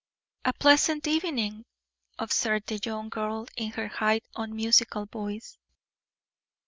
"A 0.45 0.51
pleasant 0.51 1.05
evening," 1.05 1.63
observed 2.17 2.65
that 2.69 2.87
young 2.87 3.09
girl 3.09 3.45
in 3.55 3.69
her 3.73 3.87
high, 3.87 4.21
unmusical 4.35 5.05
voice. 5.05 5.59